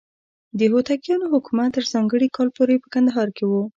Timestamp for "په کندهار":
2.83-3.27